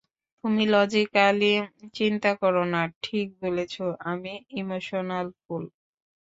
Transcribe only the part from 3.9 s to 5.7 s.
আমি emotional fool.